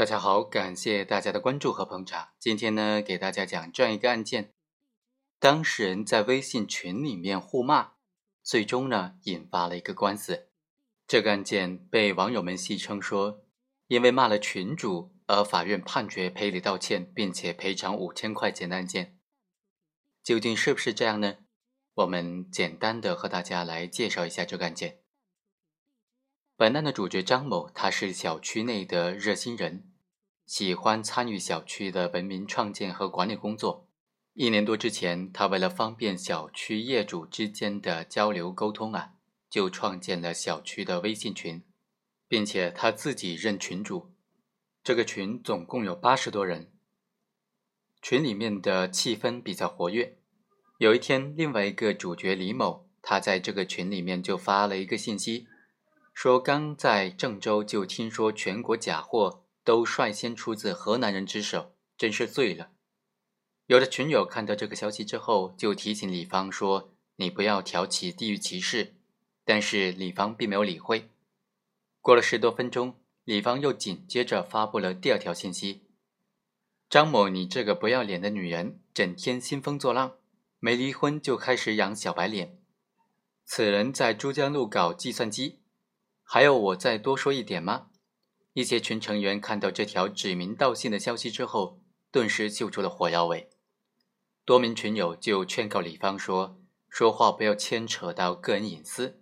[0.00, 2.30] 大家好，感谢大家的关注和捧场。
[2.38, 4.54] 今天呢，给大家讲这样一个案件：
[5.38, 7.90] 当事人在微信群里面互骂，
[8.42, 10.48] 最终呢引发了一个官司。
[11.06, 13.44] 这个案件被网友们戏称说，
[13.88, 19.18] 因为骂了群主而法院判决赔礼道歉，并且赔偿五千块钱的案件。
[20.24, 21.34] 究竟是不是这样呢？
[21.92, 25.02] 我们简单的和大家来介绍一下这个案件。
[26.56, 29.89] 本案的主角张某，他是小区内的热心人，
[30.50, 33.86] 喜欢参与小区的文明创建和管理工作。
[34.34, 39.12] 一年多之前，他为了方便小区业主之间的交流沟通啊，
[39.48, 41.62] 就创建了小区的微信群，
[42.26, 44.10] 并且他自己任群主。
[44.82, 46.72] 这个群总共有八十多人，
[48.02, 50.18] 群里面的气氛比较活跃。
[50.78, 55.46] 有一天，另外一个主角李某，他在这个群里面就发了一个信息。
[56.12, 62.70] 说刚在郑州就听说全国假货都率先出自河南人之手，真是醉了。
[63.66, 68.94] 有的群友看到这个消息之后，就提醒李芳说：“你不要挑起地域歧视。”
[69.44, 71.10] 但是李芳并没有理会。
[72.00, 72.94] 过了十多分钟，
[73.24, 75.82] 李芳又紧接着发布了第二条信息
[76.88, 80.16] ：“张某，你这个不要脸的女人，整天兴风作浪，
[80.58, 82.58] 没离婚就开始养小白脸。
[83.44, 85.58] 此人在珠江路搞计算机。”
[86.22, 87.89] 还要我再多说一点吗？
[88.52, 93.48] 一些群成员看到这条指名道姓的消息之后，顿时嗅出了火药味。
[94.44, 99.20] 多名群友就劝告李芳说：“说话不要牵扯到个人隐私，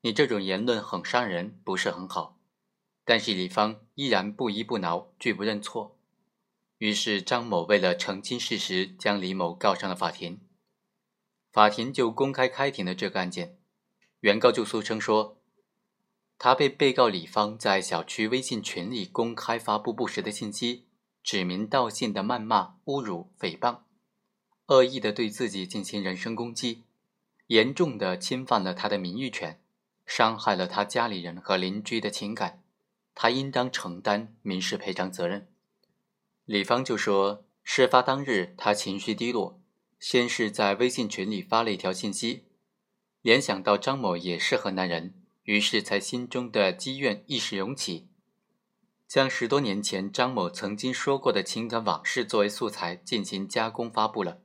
[0.00, 2.38] 你这种言论很伤人，不是很好。”
[3.04, 5.98] 但是李芳依然不依不挠，拒不认错。
[6.78, 10.40] 于是张某为了澄清事实，将李某告上了法庭。
[11.52, 13.58] 法庭就公开开庭了这个案件。
[14.20, 15.39] 原告就诉称说。
[16.42, 20.86] 他被被告李芳在小区微信群里公开发布不实的信息，
[21.22, 23.80] 指名道姓的谩骂、侮辱、诽谤，
[24.68, 26.84] 恶意的对自己进行人身攻击，
[27.48, 29.60] 严重的侵犯了他的名誉权，
[30.06, 32.62] 伤害了他家里人和邻居的情感，
[33.14, 35.46] 他应当承担民事赔偿责任。
[36.46, 39.60] 李芳就说，事发当日他情绪低落，
[39.98, 42.44] 先是在微信群里发了一条信息，
[43.20, 45.19] 联想到张某也是河南人。
[45.50, 48.06] 于是，才心中的积怨一时涌起，
[49.08, 54.38] 将十多年前张某曾经说过的情感往事作为素材进行加工发布了。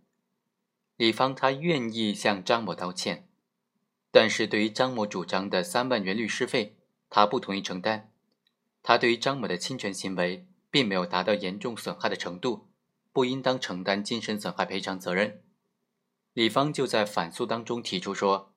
[0.98, 3.30] 李芳他愿意向张某道歉，
[4.10, 6.76] 但是对于张某主张的三万元律师费，
[7.12, 8.12] 他不同意承担。
[8.82, 12.68] 他对于张某的侵权行为并没有达到严重损害的程度，
[13.14, 15.44] 不应当承担精神损害赔偿责任。
[16.34, 18.55] 李芳就在反诉当中提出说。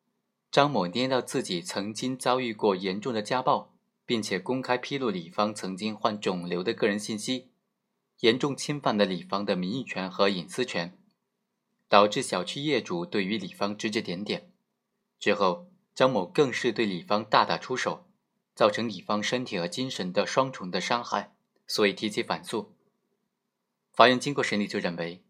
[0.50, 3.74] 张某捏造自己曾经遭遇过严重的家暴，
[4.06, 7.50] 并且公开披露李芳曾经患肿瘤的个人信息，
[8.20, 10.98] 严重侵犯了李芳的名誉权和隐私权，
[11.88, 14.50] 导致小区业主对于李芳指指点点。
[15.20, 18.06] 之后，张某更是对李芳大打出手，
[18.54, 21.34] 造成李芳身体和精神的双重的伤害，
[21.66, 22.74] 所以提起反诉。
[23.92, 25.22] 法院经过审理就认为，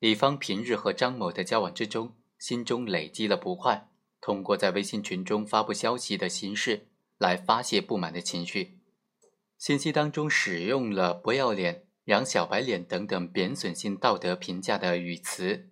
[0.00, 3.88] 李芳平日和张某的交往之中，心中累积了不快。
[4.20, 6.88] 通过在微信群中发布消息的形式
[7.18, 8.80] 来发泄不满的情绪，
[9.56, 15.70] 信息当中使用了“不要脸”“养小白脸”等等贬损性道德评价的语词，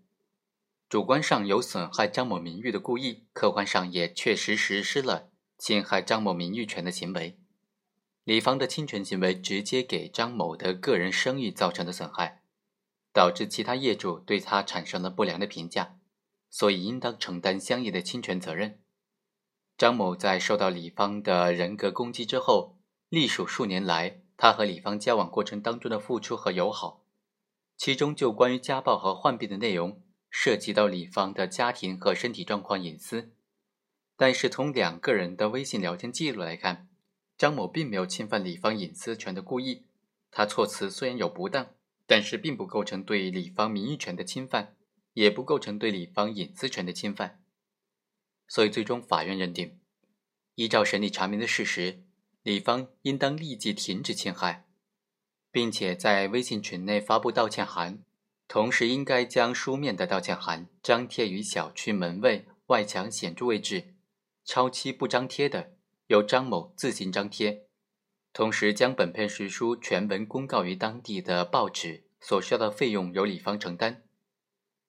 [0.88, 7.38] 主观上有损害张某名誉的故意，客观上也确实实施了侵害张某名誉权的行为。
[8.24, 12.42] 李芳的侵权行为直接给张某的个人声誉造成的损害，
[13.12, 15.98] 导致其他业主对他产生了不良的评价。
[16.54, 18.78] 所以应当承担相应的侵权责任。
[19.76, 22.78] 张某在受到李芳的人格攻击之后，
[23.08, 27.02] 隶属数年来他和李芳交往过程当中的付出和友好，
[27.76, 30.00] 其中就关于家暴和患病的内容，
[30.30, 33.32] 涉及到李芳的家庭和身体状况隐私。
[34.16, 36.88] 但是从两个人的微信聊天记录来看，
[37.36, 39.86] 张某并没有侵犯李芳隐私权的故意，
[40.30, 41.74] 他措辞虽然有不当，
[42.06, 44.76] 但是并不构成对李芳名誉权的侵犯。
[45.14, 47.42] 也不构成对李芳隐私权的侵犯，
[48.46, 49.80] 所以最终法院认定，
[50.56, 52.02] 依照审理查明的事实，
[52.42, 54.66] 李芳应当立即停止侵害，
[55.50, 58.02] 并且在微信群内发布道歉函，
[58.46, 63.94] 同时应该将书面的道歉函张贴于小区门卫外墙显著位置，
[64.44, 65.74] 超期不张贴的
[66.08, 67.66] 由张某自行张贴，
[68.32, 74.03] 同时将本片实书全文公告于当地的报纸，所需要的费用由李芳承担。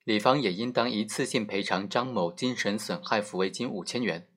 [0.05, 4.29] 李芳也应当一次性赔偿张某精神损害抚慰金五千元。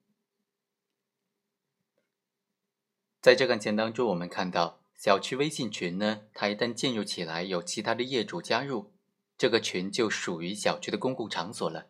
[3.20, 8.92] 在这个案件当中，我们看到小区微信群呢，它一旦建入起来，有其他的业主加入，
[9.36, 11.88] 这个群就属于小区的公共场所了。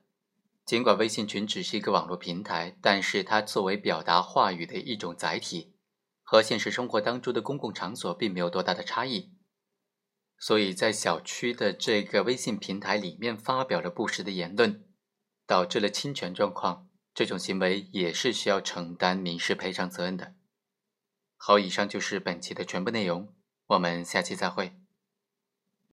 [0.65, 5.73] 尽管微信群只是一个网络平台，但是它作为表达话语的一种载体，
[6.25, 9.31] 和现实生活当中的公共场所并没有多大的差异。
[10.39, 14.85] 所以在小区的这个微信平台里面发表了不实的言论，
[15.47, 20.35] 导致了侵权状况，这种行为也是需要承担民事赔偿责任的。
[21.37, 23.35] 好，以上就是本期的全部内容，
[23.67, 24.75] 我们下期再会。